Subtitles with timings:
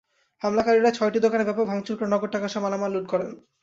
[0.41, 3.29] হামলাকারীরা ছয়টি দোকানে ব্যাপক ভাঙচুর করে নগদ টাকাসহ মালামাল লুট করেন।